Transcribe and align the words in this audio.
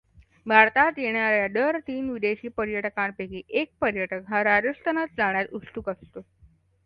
भारतात 0.45 0.97
येणार् 0.97 1.33
या 1.33 1.47
दर 1.47 1.77
तीन 1.79 2.09
विदेशी 2.09 2.47
पर्यटकांपैकी 2.47 3.41
एक 3.51 3.71
पर्यटक 3.81 4.29
हा 4.29 4.43
राजस्थानात 4.43 5.07
जाण्यास 5.17 5.47
उत्सुक 5.51 5.89
असतो. 5.89 6.21